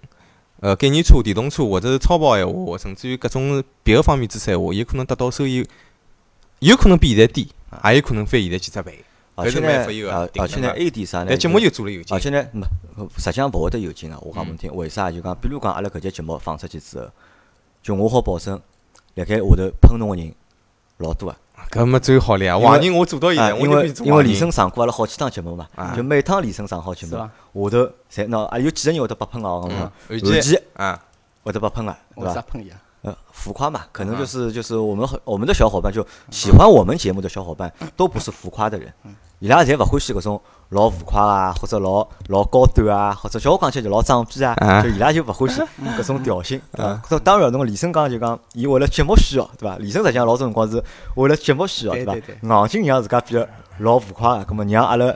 [0.59, 5.67] 呃概念车、电动车或者是超跑闲话，甚至于各种别个方面知识闲话，有可能得到收益，
[6.59, 7.49] 有可能比现在低，
[7.85, 9.03] 也有可能翻现在几只倍。
[9.35, 11.35] 而且呢，个而而且呢，能还有点啥呢？
[11.35, 12.63] 节目又做了有劲而，且呢，没，
[13.17, 14.17] 实际上勿会得有劲个。
[14.19, 15.09] 我讲拨侬嗯听，为啥？
[15.11, 17.09] 就讲，比如讲，阿拉搿节节目放出去之后，
[17.81, 18.61] 就我好保证，
[19.15, 20.33] 辣盖下头喷侬个人
[20.97, 21.37] 老多个。
[21.71, 22.55] 搿么最好了呀！
[22.55, 27.31] 因为坏人我做到现啊，在，因为因为李生上过阿拉好几趟节目嘛啊，就每趟李生上好节目，下？
[27.53, 31.01] 头侪喏，啊有几个人会得被喷哦，耳耳机机啊，
[31.41, 32.41] 会得被喷个，对伐？
[32.41, 32.77] 喷伊啊？
[33.01, 38.93] 呃，浮夸嘛，可能就啊是就是我们很我们的小伙伴就喜欢我们节目的小伙伴都不是浮夸的人，
[39.43, 45.61] 伊拉侪勿欢喜搿种老浮夸啊，或者老老高端啊，或者叫我讲起来就老装逼啊啊，就伊拉就勿欢喜
[45.99, 46.61] 搿种调性？
[46.73, 49.75] 搿当然，侬李生讲就讲，伊为了节目需要，对伐？
[49.79, 50.81] 李生实际上老多辰光是
[51.15, 52.37] 为了节目需要，对对对？
[52.41, 55.13] 硬劲让自家变得老浮夸个，葛末让阿拉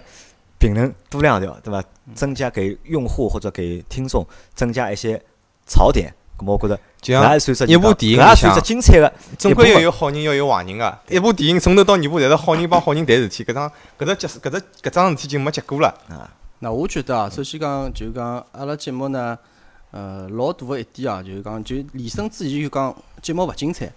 [0.60, 1.82] 评论多两条，对伐？
[2.14, 5.22] 增加给用户或者给听众增加一些
[5.66, 9.12] 槽点，葛末我觉着就像也算是一部电影搿也算是里向精彩个。
[9.38, 11.00] 总归要有好人，要有坏人个。
[11.10, 15.94] 一部电影从头到尾巴侪是好人帮好人谈事体，搿桩搿只结搿只搿桩事体就没结果了。
[16.60, 19.38] 那我觉得啊，首先讲就讲阿拉节目呢，
[19.92, 23.92] 呃，老大个一点啊，就是讲就李生之前就讲节目勿精彩。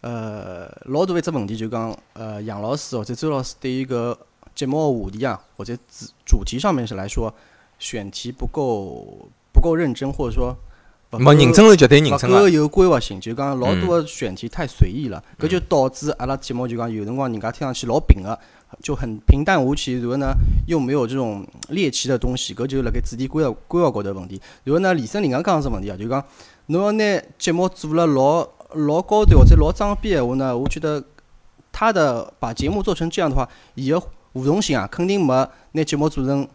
[0.00, 4.16] 呃，老大一只问题就讲，呃，杨老师或者周老师对于搿
[4.54, 7.32] 节目个话题啊，或者主主题上面是来说，
[7.78, 10.56] 选题不够不够认真，或者说勿
[11.18, 12.36] 没认真是绝对认真个。
[12.36, 18.38] 勿够有规划性，就讲老多嗯个选题太随意了，搿就导致阿拉节目就讲有辰光人家听上去老平个，
[18.82, 20.32] 就很平淡无奇，然后呢
[20.66, 24.40] 又没有这种猎奇的东西，搿就辣盖主题规划规划高头问题。
[24.64, 26.22] 然后呢，李生另外讲只问题啊，就讲
[26.66, 31.02] 侬要拿节目做了老老高端或者老装逼闲话呢，我觉得
[31.72, 34.00] 他的把节目做成这样的话，伊个
[34.32, 36.46] 互动性啊，肯定没拿节目做成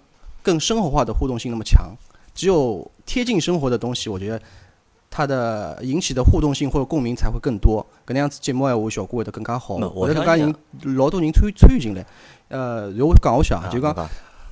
[0.41, 1.91] 更生活化的互动性那么强。
[2.35, 4.39] 只有贴近生活的东西，我觉得
[5.09, 7.83] 它的引起的互动性或者共鸣才会更多。
[8.05, 12.05] 搿能样子节目闲话效果会得更加好，我会得更加相人老多人参与参与进来。
[12.49, 14.07] 呃，然后我讲下去啊，就讲讲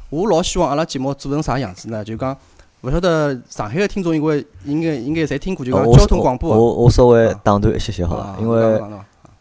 [0.10, 2.04] 我老希望阿拉节目做成啥样子呢？
[2.04, 2.36] 就讲
[2.82, 6.58] 勿晓得上海个听众应该应该应该侪听过，就讲交通广播啊。
[6.58, 8.42] 我我稍微啊打断一些些好啊伐？
[8.42, 8.82] 因为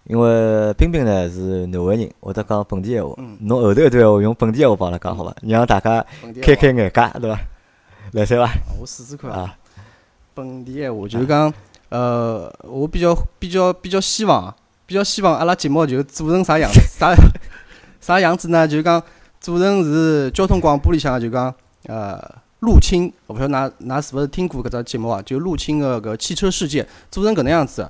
[0.05, 3.39] 因为冰冰呢是南汇人，会得讲本地闲话嗯。
[3.41, 5.35] 侬后头一段闲话用本地闲话帮阿拉讲好伐？
[5.41, 6.05] 让大家
[6.43, 7.41] 开开眼界，对伐？
[8.13, 8.45] 来塞伐？
[8.45, 9.41] 啊我试试看啊。
[9.41, 9.57] 啊，
[10.35, 11.53] 本地闲话就是讲，
[11.89, 17.15] 呃，我比较比较比较希望啊，比较希望阿拉节目就做成啥样子，啥
[18.01, 18.67] 啥样子呢？
[18.67, 19.03] 就是讲
[19.41, 21.53] 做成是交通广播里向就讲，
[21.87, 22.23] 呃，
[22.61, 25.21] 入侵，我不晓得㑚㑚是勿是听过搿只节目啊？
[25.23, 27.83] 就入侵个搿汽车世界做成搿能样子。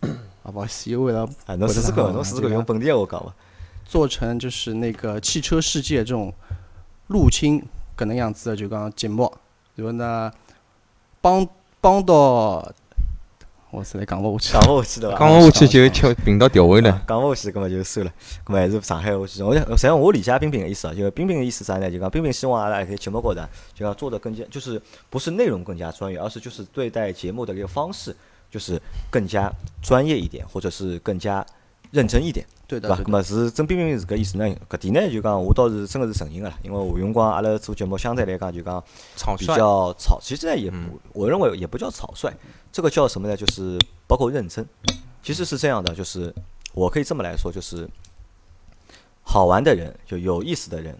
[0.42, 3.32] 啊，不好意思，又为了啊，侬试试看，侬试试看用本地闲话讲伐？
[3.84, 6.32] 做成就是那个汽车世界这种
[7.06, 7.62] 入侵
[7.98, 9.30] 搿能样子的就讲节目，
[9.74, 10.30] 然后呢
[11.20, 11.44] 帮
[11.80, 12.72] 帮到，
[13.72, 14.66] 我实在讲勿下去。
[14.66, 15.18] 讲勿下去对伐？
[15.18, 17.02] 讲勿下去就调频道调回来。
[17.08, 18.12] 讲勿下去，葛末就算了。
[18.44, 19.42] 葛末还是上海话去。
[19.42, 21.90] 我就实际上我理解冰冰的意思啊，就冰冰的意思啥呢？
[21.90, 23.40] 就讲冰冰希望阿拉在节目高头
[23.74, 24.80] 就要做的更加，就是
[25.10, 28.14] 不是内容更加专业，而是就是对待节目的一个方式，
[28.48, 28.80] 就是
[29.10, 31.44] 更加专业一点，或者是更加
[31.90, 32.46] 认真一点。
[32.66, 32.96] 对的，对伐？
[32.96, 33.08] 对的。
[33.08, 34.44] 咁么是真彬彬是搿意思呢？
[34.68, 38.82] 搿点呢就讲我倒是真个是承认个啦，因为有辰光阿拉做节目相对来讲就讲
[39.36, 42.30] 比较草，其实呢也不嗯，我认为也不叫草率，
[42.70, 43.36] 这个叫什么呢？
[43.36, 44.66] 就是包括认真。
[45.22, 46.34] 其实是这样的，就是
[46.74, 47.88] 我可以这么来说，就是
[49.22, 50.96] 好玩的人，就有意思的人，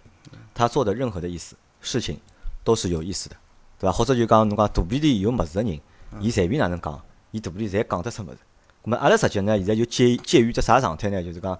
[0.53, 2.19] 他做的任何的意思事情
[2.63, 3.35] 都是有意思的，
[3.79, 3.91] 对伐？
[3.95, 5.79] 或者就讲侬讲肚皮里有物事的人，
[6.19, 8.37] 伊随便哪能讲，伊肚皮里侪讲得出物事。
[8.83, 11.21] 咁么阿拉实际呢，现在就介介于只啥状态呢？
[11.21, 11.57] 就是讲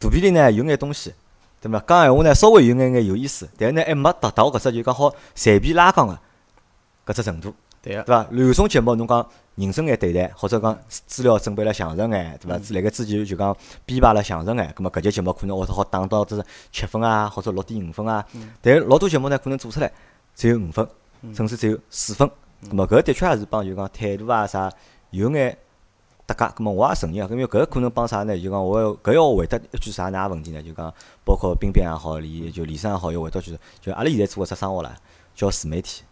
[0.00, 1.12] 肚皮里呢有眼东西，
[1.60, 1.78] 对伐？
[1.86, 6.18] 讲闲话呢稍微有眼眼有意思，但是呢还没达到搿只就讲好随便拉杠个
[7.06, 7.54] 搿只程度。
[7.82, 8.24] 对个对，伐？
[8.30, 12.74] 传统节目侬讲认真眼对待，或者讲资料准备了详实眼，对伐？
[12.74, 18.24] 辣盖之前就讲编排了详实眼，咁么搿节节目可能会得好打到只七分啊，或者六点五分啊。
[18.60, 19.92] 但是老多节目呢，可能做出来
[20.34, 20.88] 只有五分，
[21.34, 22.30] 甚至只有四分。
[22.70, 24.72] 咁么搿的确也是帮就讲态度啊啥
[25.10, 25.58] 有眼
[26.32, 26.54] 搭界。
[26.56, 28.38] 葛末我也承认啊，因为搿可能帮啥呢？
[28.38, 30.62] 就讲我要搿要回答一句啥哪问题呢？
[30.62, 30.92] 就讲
[31.24, 34.96] 包括冰冰也好，李就李生也好，要回答句，就阿拉现在做搿只生活啦，
[35.34, 36.02] 叫自媒体。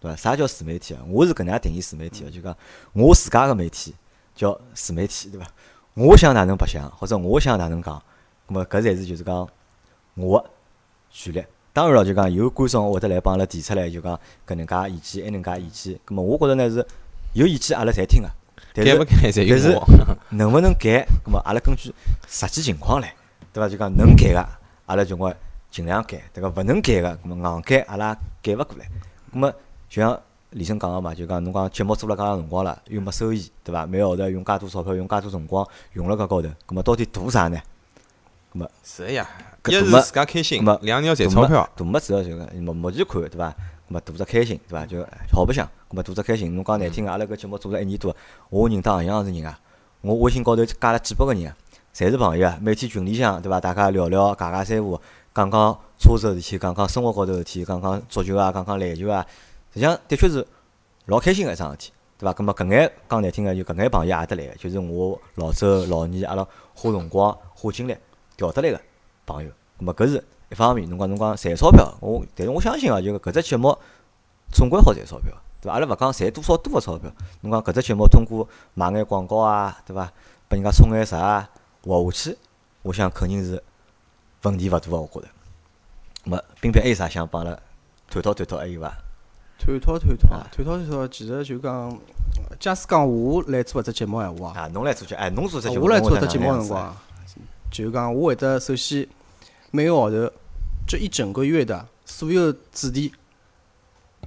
[0.00, 0.16] 对伐？
[0.16, 1.00] 啥叫自媒体啊？
[1.08, 2.56] 我是搿能样定义自媒体个，就讲
[2.94, 3.94] 我自家个媒体
[4.34, 5.46] 叫自媒体，对伐？
[5.92, 8.02] 我想哪能白相，或者我想哪能讲，
[8.48, 9.46] 咁么搿才是就是讲
[10.14, 10.50] 我个
[11.10, 11.44] 权利。
[11.72, 15.94] 当然了，就讲有观众会得来帮阿拉提出来，就讲搿能介意见，埃能介意见。
[16.06, 16.86] 咁么我觉着呢是
[17.34, 18.28] 有意见阿拉侪听个，
[18.74, 19.86] 改勿改侪有但是我。
[20.30, 21.92] 能勿能改，葛末阿拉根据
[22.28, 23.12] 实际情况来，
[23.52, 23.68] 对伐？
[23.68, 24.48] 就讲能改个，
[24.86, 25.34] 阿拉就讲
[25.70, 26.48] 尽量改，对伐？
[26.48, 28.86] 勿能改个，葛末硬改阿拉改勿过来。
[29.32, 29.52] 葛末
[29.88, 33.84] 就像李生讲个嘛，就讲侬讲节目做了介长辰光了，又没收益，对伐？
[33.86, 37.60] 每个号头用介多钞票，用介多辰光用辣搿高头，葛末到底图啥呢？
[38.84, 39.28] 是个呀，
[39.68, 41.68] 一是自家开心咁么，两要赚钞票。
[41.76, 43.54] 大么主要就是目目前看对伐？
[43.90, 44.86] 咁么大只开心对伐？
[44.86, 46.54] 就好白相，咁么大只开心。
[46.54, 48.14] 侬讲难听个，阿拉搿节目做了一年多，
[48.48, 49.58] 我认得行样是人啊，
[50.00, 51.56] 我微信高头加了几百个人啊，
[51.92, 52.56] 侪是朋友啊。
[52.62, 53.60] 每天群里向对伐？
[53.60, 55.00] 大家聊聊，尬尬三胡，
[55.34, 59.26] 讲讲车子事体，讲讲生活高头事体，讲讲足球啊，讲讲篮球啊。
[59.74, 60.46] 实际上的确是
[61.06, 62.32] 老开心个一桩事体，对伐？
[62.32, 67.96] 咁么搿眼讲难听个，就搿眼朋友也得来个，就是我老周、老倪阿拉花辰光、花精力
[68.36, 68.80] 调得来个
[69.26, 69.50] 朋友。
[69.80, 73.76] 咁么搿是一方面，侬讲侬讲赚钞票，我但是我相信啊，就搿只节目
[74.52, 75.74] 总归好赚钞票，对伐？
[75.74, 77.10] 阿拉勿讲赚多少多个钞票，
[77.42, 80.12] 侬讲搿只节目通过买眼广告啊，对伐？
[80.48, 81.50] 拨人家充眼啥啊，
[81.84, 82.38] 活下去，
[82.82, 83.62] 我想肯定是
[84.42, 85.28] 问题勿大个，我觉着。
[86.24, 87.58] 咁么，冰冰还有啥想帮阿拉
[88.08, 88.92] 探讨探讨还有伐？
[89.58, 91.96] 探讨探讨啊，探讨探讨，其实就讲，
[92.58, 96.96] 假使讲我来做搿只节目闲话啊，啊，侬来做节，哎，侬做只节目，我来做搿搿节目个辰光啊，
[97.70, 99.06] 就讲我会得首先
[99.70, 100.28] 每个号头
[100.90, 103.12] 这一整个月的所有主题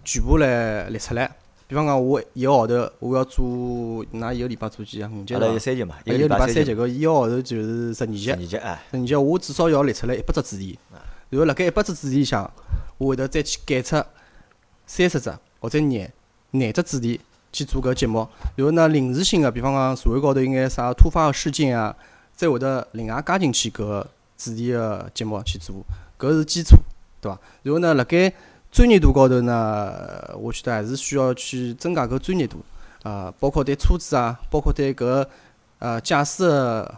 [0.06, 1.30] 全部来列出来。
[1.68, 5.12] 比方讲，我一个号头我要做，㑚一个礼拜做几啊？
[5.14, 5.48] 五节阿伐？
[5.48, 8.32] 拉有三节嘛，一个礼礼拜三节，节，搿一个号头就是十二节十。
[8.32, 10.80] 二节啊，十二节我至少要列出来一百只主题，
[11.30, 12.50] 然后辣盖一百只主题里向，
[12.98, 14.02] 我会得再去拣出
[14.88, 16.10] 三十只或者廿
[16.52, 17.20] 廿只主题
[17.52, 18.26] 去做搿节目。
[18.56, 21.94] 然后呢，临时性个，比方讲社会高头有眼啥突发个事件啊，
[22.34, 25.76] 再会得另外加进去搿个主题个节目去做，
[26.24, 26.78] 搿是基础，
[27.20, 27.38] 对伐？
[27.64, 28.34] 然后呢，辣盖
[28.72, 32.60] 专业度高头呢，我觉得还是需要去增加搿专业度，
[33.04, 35.28] 啊，包括对车子啊，包括对搿
[35.80, 36.96] 呃驾驶个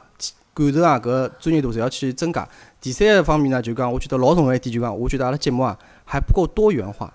[0.53, 2.47] 感受啊，搿专业度侪要去增加。
[2.79, 7.11] 第三个方面呢，就讲我觉得老重要一点，就讲我觉得阿拉节目啊还不够多元化，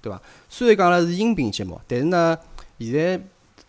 [0.00, 0.20] 对伐？
[0.48, 2.36] 虽然讲阿拉是音频节目，但是呢，
[2.80, 3.20] 现在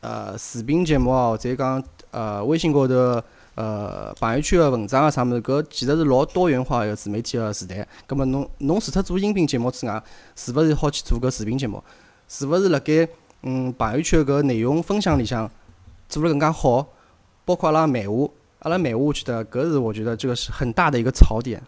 [0.02, 3.22] 呃视频节目啊，或者讲呃微信高头
[3.56, 7.88] 呃朋友圈个文章啊啥物事，搿其实是老多元化一个自媒体个时代。
[8.08, 10.02] 葛末侬侬除脱做音频节目之外，
[10.36, 11.84] 是勿是好去做搿视频节目？
[12.28, 13.08] 是勿是辣盖
[13.44, 15.50] 嗯朋友圈搿内容分享里向
[16.10, 16.88] 做了更加好？
[17.46, 21.62] 包括阿拉漫画，阿拉漫画，我觉得搿是我觉得这个是很大的一个槽点。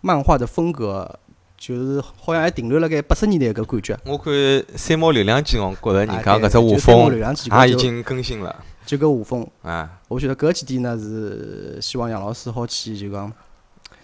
[0.00, 1.18] 漫画的风格
[1.56, 3.96] 就是好像还停留辣盖八十年代搿感觉。
[4.04, 4.32] 我看
[4.76, 9.90] 三毛流浪记，我觉着人家搿只画风也已经更新了就搿画风，啊。
[10.08, 13.32] 我觉得搿几点呢是希望杨老师好去就讲，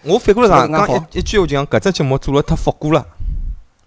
[0.03, 3.05] 我反过来讲，讲一一句话就讲，搿只节目做了太复古了，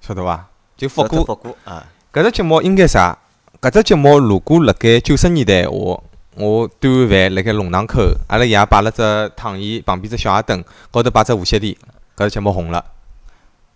[0.01, 0.49] 晓得伐？
[0.77, 1.25] 就复古。
[1.25, 3.19] 复古啊，搿只节目应该啥？
[3.61, 6.03] 搿只节目如果辣盖九十年代闲话，
[6.37, 11.75] 我端碗饭辣盖弄堂口，阿拉爷摆了只躺椅，旁边只小矮凳，高头摆只无线电，
[12.17, 12.85] 搿只节目红了，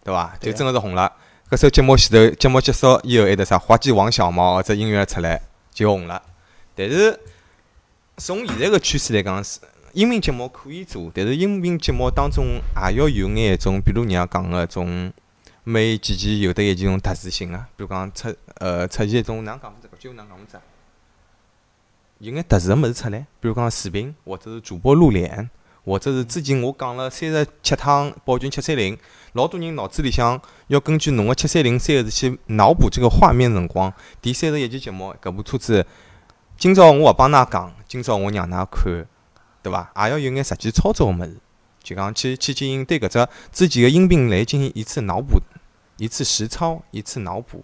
[0.02, 0.34] 对伐？
[0.40, 1.12] 就真个是红了。
[1.48, 5.40] 搿首节目前头，节目结束以后，还得啥滑稽王小毛搿只音乐出来
[5.72, 6.20] 就红了。
[6.76, 7.18] 但是
[8.18, 9.58] 从现在个趋势来讲，是
[9.94, 15.12] 音频节目可以做，但是音频节目当中也要有眼一种，比如人家讲个种。
[15.68, 20.60] 每几期有得一种特殊性个，比如讲出呃出现一种哪能讲法子，搿句哪能讲法子？
[22.20, 25.50] 有眼特殊个物事出来，比如讲视频，或者是主播露脸，
[25.84, 28.96] 或者是之前我讲了三十七趟宝骏七三零，
[29.32, 35.84] 老多人脑子里向要根据侬个七三零三个字去脑补这个画面辰光，第三十一期节目搿部车子，
[36.58, 39.06] 今朝我勿帮㑚讲，今朝我让㑚看，
[39.62, 39.90] 对伐？
[39.94, 41.36] 也要有眼实际操作个物事。
[41.82, 45.38] 就讲去去进行对搿只之前的音频来进行一次脑补，
[45.98, 47.62] 一次实操，一次脑补，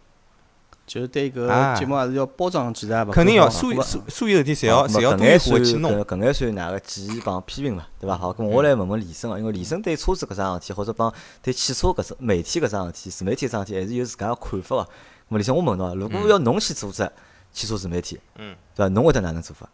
[0.87, 5.93] 就是对搿节目还是要包装起来，勿肯定要所有么所所有事体侪要啊侪要多搿眼算元化去弄。
[5.93, 8.17] 搿搿眼算哪个建议帮批评嘛，对伐？
[8.17, 14.83] 好，咁我来问问李生啊，因为李生对车子搿桩事体，或者帮对汽车搿只媒体搿桩事体、自媒体搿桩事体，还是有自家个看法个。
[15.31, 17.11] 咁李生，我问侬啊，如果要侬去组织
[17.53, 18.89] 汽车自媒体，嗯，对伐？
[18.89, 19.69] 侬会得哪能做法？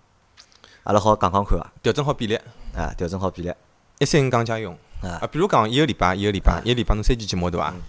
[0.84, 1.72] 阿拉好讲讲看伐？
[1.82, 2.34] 调整好比例，
[2.74, 3.52] 啊，调整好比例
[3.98, 7.80] 一三五讲家用啊啊，比如讲一个礼拜一个礼拜啊一个礼拜侬三期节目对伐嗯？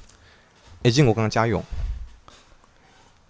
[0.84, 1.63] 一期我讲家用，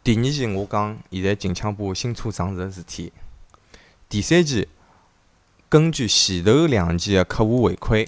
[0.03, 3.11] 第二期我讲现在近腔部新车上市个事体，
[4.07, 4.67] 第三期
[5.67, 8.07] 根据前头两期个客户回馈，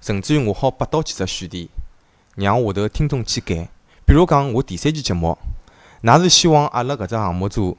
[0.00, 1.68] 甚至于我好拨到几只选题，
[2.36, 3.68] 让下头个听众去改。
[4.06, 5.36] 比如讲我第三期节目，
[6.06, 7.76] 㑚是希望阿拉搿只项目组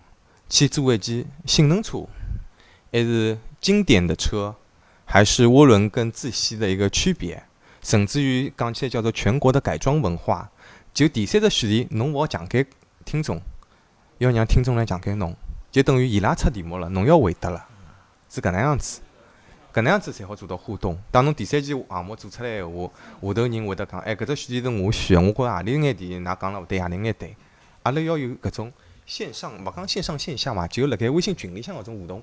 [0.50, 2.06] 去做一件性能车，
[2.92, 4.54] 还是经典的车？
[5.06, 7.42] 还是涡轮跟自吸的一个区别，
[7.82, 10.52] 甚至于讲起来叫做全国的改装文化。
[10.94, 12.66] 就第三只选题，侬勿好强给
[13.06, 13.40] 听众，
[14.18, 15.34] 要让听众来强给侬，
[15.72, 17.66] 就等于伊拉出题目了，侬要回答了，
[18.30, 19.00] 是搿能样子。
[19.74, 21.00] 搿能样子才好做到互动。
[21.10, 27.34] 当侬第三期项目做出来闲话，下头人会得讲，哎，搿只选题是我选的，我觉着何里眼点㑚讲了勿对，何里眼对。
[27.88, 28.74] 阿拉要有搿种
[29.06, 32.22] 线上，勿讲线上线下嘛，就辣盖微信群里向搿种互动。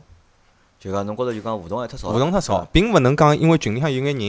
[0.79, 4.21] 就讲侬觉着就讲互动还太少，互动太少啊，，并勿能讲因为群里向有眼人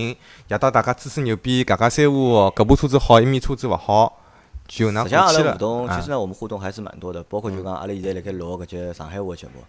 [0.48, 4.22] 夜到大家吹吹牛逼、夹夹三胡，搿部车子好，伊面车子勿好，
[4.66, 9.62] 就那实际上阿拉互动，其啊实呢，我们互动还是蛮多的，包括就讲阿拉现在辣盖录搿节上海话节目，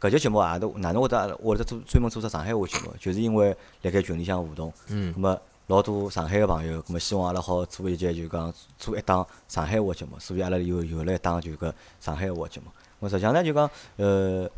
[0.00, 5.12] 搿节节目也都哪能会得阿拉会得做专门做只上海话节目，就是因为辣盖群里向互动，嗯。
[5.14, 12.66] 咁么老多上海个朋友，咁么希望阿拉好做一节就讲做一档上海话节目，所以阿拉又有了一档就搿上海话节目。
[13.00, 14.50] 咁实际上呢，就讲呃，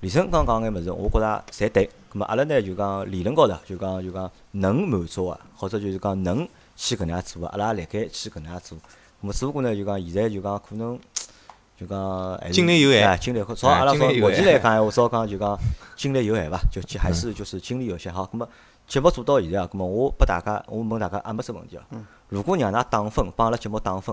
[0.00, 1.88] 李生刚讲眼物事，我觉着侪对。
[2.12, 6.46] 咁么阿拉呢就讲理论高头就讲就讲能满足个，或者就是讲能
[6.76, 8.76] 去搿能样做个，阿拉也辣盖去搿能样做。
[8.78, 10.98] 咁么只不过呢就讲现在就讲可能
[11.80, 13.68] 就讲还是精力有限哎，精力少。
[13.68, 15.58] 哎阿拉说目前限来讲闲话，少讲就讲
[15.96, 18.12] 精力有限伐，就就还是就是精力有限。
[18.12, 18.46] 好，咁么
[18.90, 21.82] 节目做到现在啊，咁么我拨大家，我问大家阿没只问题哦。
[22.28, 24.12] 如果让㑚打分，帮阿拉节目打分，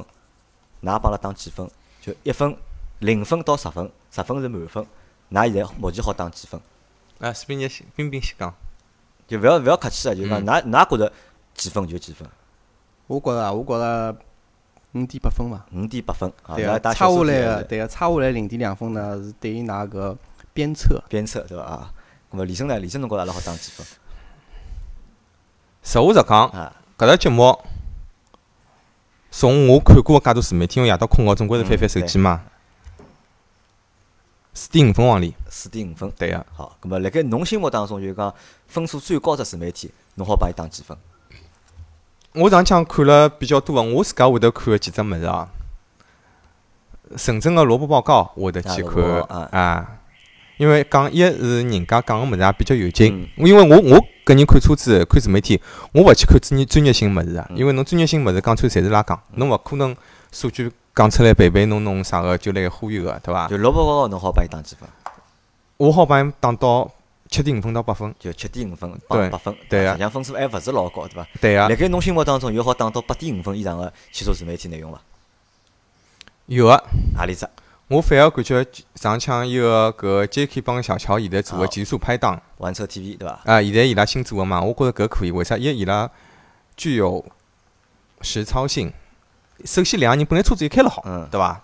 [0.84, 1.68] 㑚帮阿拉打几分？
[2.00, 2.56] 就一分、
[3.00, 4.86] 零分到十分，十分是满分。
[5.32, 6.62] 㑚现在目前好打几分？
[7.18, 8.54] 啊，视频你冰冰先讲，
[9.28, 11.12] 就勿要勿要客气啊，就讲嗯㑚㑚觉着
[11.56, 12.30] 几分就几分，
[13.08, 14.16] 我觉着啊，我觉着
[14.92, 15.66] 五点八分伐。
[15.74, 16.56] 五点八分啊。
[16.56, 20.16] 对个，㑚打差下来个个，对个，差下来零点两分呢，是对于㑚搿
[20.54, 21.04] 鞭策。
[21.10, 21.92] 鞭策对伐啊？
[22.32, 22.78] 咁么李生呢？
[22.78, 23.84] 李生侬觉着阿拉好打几分
[25.88, 26.74] 实话实讲，啊？
[26.98, 27.58] 搿只节目
[29.32, 32.42] 从我看过个介多自媒体，因为夜到困觉总归是翻翻手机嘛，
[34.54, 36.12] 四点五分往里，四点五分。
[36.18, 36.46] 对个。
[36.54, 38.36] 好，咁么辣盖侬心目当中，就是讲
[38.68, 40.98] 分数最高的自媒体，侬好帮伊打几分？
[42.34, 45.48] 我上腔看了比较多个，我自家会得看个几只物事啊。
[47.16, 50.00] 深圳个萝卜报告会得去看啊啊，
[50.58, 55.62] 因为讲一是人家讲个物事也比较有劲嗯，因为我我个人看车子看自媒体，
[55.94, 59.96] 我勿去看专业专业性物事啊，嗯因为侬专业性物事讲出来侪是拉讲，侬勿可能
[60.32, 63.48] 数据讲出来背背侬侬啥个就来忽悠个，对伐？
[63.48, 64.90] 就萝卜高侬好帮伊打几分？
[65.78, 66.92] 我好帮伊打到
[67.30, 71.28] 七点五分到八分，就七点五分对帮八分，对啊实际上分数还勿是老高，对伐？
[71.40, 75.00] 对个辣，盖侬心目当中有好打到八点五分以上个汽车自媒体内容伐？
[76.48, 76.84] 有个。
[77.16, 77.48] 何里只？
[77.90, 80.60] 我反而感觉上腔伊个搿 J.K.
[80.60, 83.40] 帮小乔现在做个好极速拍档玩车 TV 对伐？
[83.46, 85.32] 啊，现在伊拉新做个嘛，我觉着搿可以。
[85.32, 85.56] 为啥？
[85.56, 86.10] 因为伊拉
[86.76, 87.24] 具有
[88.20, 88.92] 实操性。
[89.64, 91.62] 首先，两个人本来车子就开了好，嗯对伐？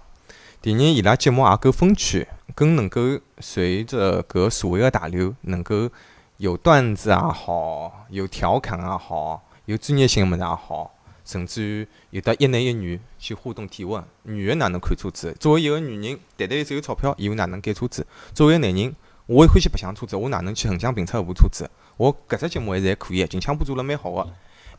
[0.62, 3.02] 第二，伊拉节目也够风趣，更能够
[3.40, 5.90] 随着搿所谓个大流，能够
[6.38, 14.04] 有段子也好，有调侃也好，有专业性个物事也好，甚至于有得一男一女去互动提问。
[14.24, 15.36] 女个哪能看车子？
[15.40, 18.06] 作为一个女人，单单只有钞票，伊又哪能改车子？
[18.34, 21.70] 作为一个男人，我也欢喜白相车子，我哪能去横向评测一部车子？
[21.98, 24.28] 我搿只节目还是还可以，近腔部做了蛮好个。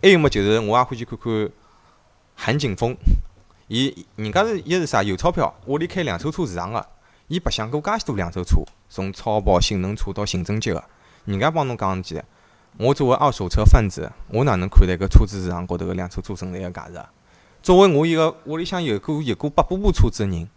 [0.02, 1.50] 还有么，就是我也欢喜看看
[2.34, 2.94] 韩景峰，
[3.68, 6.86] 伊人家是一是啥有钞票，屋里开两手车市场个，
[7.28, 8.56] 伊白相过介许多两手车，
[8.90, 10.84] 从超跑、性能车到行政级个，
[11.24, 12.20] 人家帮侬讲几，
[12.78, 17.08] 我作为二手车贩子，我哪能看待搿车子市场高头个两车车存在个价值啊？
[17.62, 20.48] 作为我一个屋里向有过有过八部部车子的人，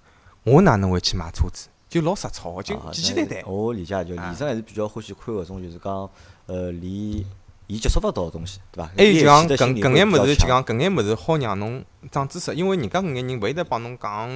[0.43, 1.69] 我哪能会去买车子？
[1.87, 3.43] 就老实操个，就啊简简单单。
[3.45, 6.09] 我理解，就李啊生还是比较欢喜看搿种，就是讲
[6.47, 7.25] 呃离
[7.67, 8.91] 伊接触勿到个东西，对伐？
[8.97, 14.29] 还有就讲搿搿眼物事，就讲搿眼物事好让侬长知识，因为人家搿眼人勿会得帮侬讲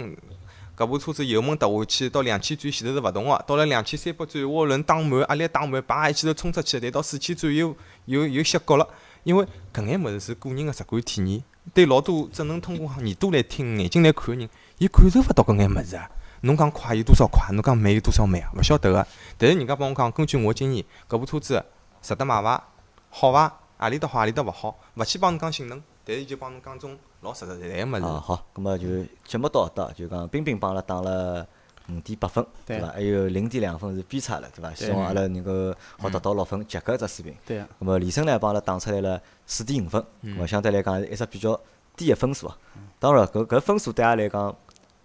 [0.78, 8.88] 搿部车子油门踏下去到两千转前头是勿动个，到了两千三百转涡轮打满，压力打满，叭一记头冲出去，但到四千转又又又歇角了。
[9.24, 16.10] 因为搿眼物事是个人个直观体验，对老多只能通过耳朵来听、眼睛来看个人，伊感受勿到搿眼物事啊。
[16.42, 18.50] 侬讲快有多少快，侬讲慢有多少慢啊？
[18.58, 19.06] 勿晓得个。
[19.38, 21.64] 但是人家帮我讲，根据我经验，搿部车子
[22.02, 22.64] 值得买伐？
[23.12, 23.60] 好伐？
[23.78, 28.06] 何里搭好，何里搭勿好，勿去帮侬讲性能，但是就帮侬讲种老实实在在个物啊，事。
[28.06, 28.88] 好，咁么就
[29.26, 31.46] 节目到搿搭，就讲冰冰帮阿拉打了
[31.90, 32.94] 五点八分，对对伐？
[32.94, 34.74] 还有零点两分是偏差了，对伐？
[34.74, 37.36] 希望阿拉能够好达到六分及格只水平。
[37.46, 41.60] 对个，咁么李生呢帮阿拉打出来了四点五分，咁么相对来讲是一只比较
[41.96, 42.58] 低个分数啊。
[42.98, 44.56] 当然，搿搿分数对阿拉来讲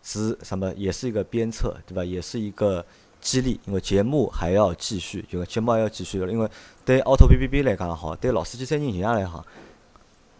[0.02, 0.72] 是什么？
[0.74, 2.02] 也是一个鞭策，对伐？
[2.02, 2.82] 也是一个
[3.20, 6.30] 激励，因为节目还要继续，就节目还要继续的。
[6.30, 6.48] 因为
[6.84, 9.44] 对奥拓 B B B 来讲也好，对老司机三人形象来好，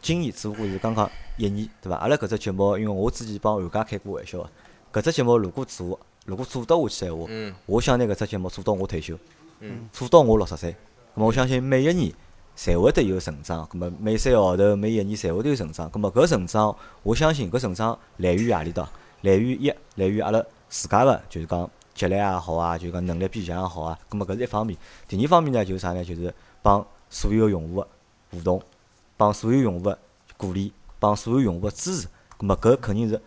[0.01, 1.97] 经验只不过是刚刚一年，对伐？
[1.97, 4.39] 阿拉搿只节目，因为我之前帮韩家开过玩笑
[4.93, 9.19] 个，搿只节目如果做，如果做得下去闲话，嗯我想拿搿只节目做到我退休。
[9.61, 10.73] 嗯做到我六十岁，
[11.15, 12.13] 咁么我相信每一年
[12.57, 15.91] 侪会得有成长，咁么每三个号头、每一年侪会得有成长。
[15.91, 18.89] 咁么搿成长，我相信搿成长来源于何里搭？
[19.23, 23.99] 来源于一，来源于阿拉自家个，就是讲积累也好啊，就是讲能力变强也好啊。
[24.11, 24.77] 咁么搿是一方面。
[25.09, 26.05] 第二方面呢，就是啥呢？
[26.05, 27.89] 就是帮所有用户个
[28.31, 28.63] 互动，
[29.17, 29.99] 帮所有用户个
[30.37, 32.09] 鼓励，帮所有用户个支持。
[32.39, 33.21] 咁么搿肯定是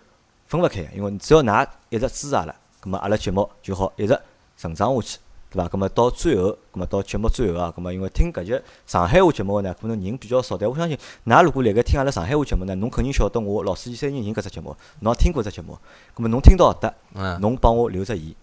[0.45, 4.19] 分勿开个，因为只要㑚一直支持阿拉，咁么阿拉节目就好一直
[4.57, 5.17] 成长下去。
[5.51, 5.67] 对伐？
[5.67, 10.95] 葛末到最后，葛末到节目最后啊，葛末因为听搿节上海话节目个呢，可能人比较少，但我相信，
[11.25, 15.75] 㑚如果辣盖听阿拉上海话节目呢，侬肯定晓得我老司机三人行搿只节目，侬也听过只节目，
[16.13, 18.35] 葛末侬听到搿搭，嗯，侬帮我留只言，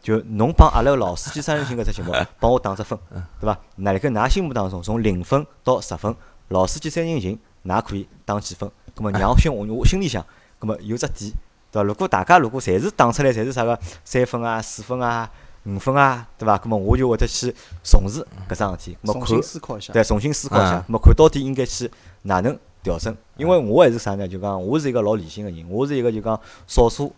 [0.00, 2.10] 就侬帮阿拉个老司机三人行搿只节目，
[2.40, 2.98] 帮我打只分，
[3.38, 3.60] 对伐？
[3.74, 6.16] 那辣盖㑚心目当中，从零分到十分，
[6.48, 8.70] 老司机三人行，㑚可以打几分？
[8.94, 10.24] 葛末让我心我我心里想，
[10.58, 11.32] 葛末有只底，
[11.70, 11.82] 对伐？
[11.82, 15.30] 如果大家如果侪是打出来，侪是啥个三分啊、四分啊、
[15.64, 16.56] 五分啊，对伐？
[16.56, 19.92] 葛末我就会得去重视搿桩事体，葛末看重新思考一下。
[19.92, 21.90] 对，重新思考一下嗯，那么看到底应该去
[22.22, 23.14] 哪能调整？
[23.36, 24.26] 因为我还是啥呢？
[24.26, 27.12] 就讲我是一个老理性个人，我是一个就讲少数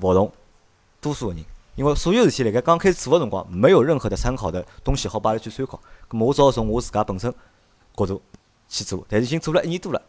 [0.00, 0.32] 服从
[1.00, 1.44] 多数个人。
[1.76, 5.80] 因为所有事体辣盖刚开始做个辰光，没有任何的参考的东西好帮阿拉去参考。
[6.08, 7.32] 咁么我只好从我自家本身
[7.96, 8.22] 角度
[8.74, 10.02] 去做，但是已经做了一年多了。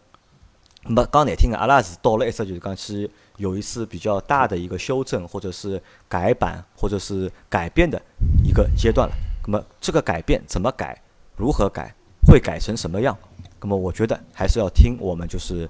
[0.87, 8.01] 那么讲难听个，阿拉是到了一只就是讲去有一次比较大的一个修正，或者是改版，或者是改变的
[8.43, 9.13] 一个阶段了。
[9.45, 10.99] 那么这个改变怎么改，
[11.35, 11.93] 如何改，
[12.25, 13.15] 会改成什么样？
[13.61, 15.69] 那么我觉得还是要听我们就是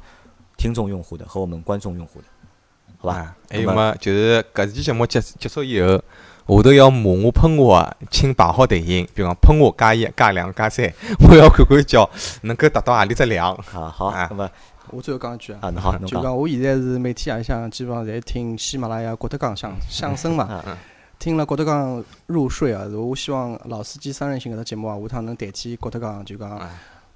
[0.58, 2.28] 听众用户的和我们观众用户的，
[2.98, 3.38] 好吧啊？
[3.50, 6.02] 还有嘛，就是搿期节目结结束以后，
[6.48, 10.86] 下头要骂我喷我啊，请排好队形，比方喷我加一、加两、加三，
[11.28, 12.10] 我要看看叫
[12.42, 13.54] 能够达到何里只量。
[13.74, 14.50] 啊好，啊那么
[14.92, 20.78] 我最后讲一句啊，好，就讲我现在是每天夜里向基本上侪听喜马拉雅郭德纲相相声嘛啊，
[21.18, 22.86] 听了郭德纲入睡啊。
[22.94, 26.70] 我希望老司机三人行搿只节目啊，下趟能代替郭德纲，就讲啊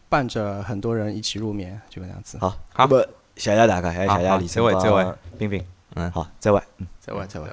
[0.09, 2.39] 伴着很多人一起入眠，就搿样子。
[2.39, 2.87] 好，好
[3.35, 5.63] 谢谢大家，还有谢谢好好李生再会再会帮冰冰，
[5.93, 6.59] 嗯好，再会。
[6.79, 7.47] 嗯再会，再会。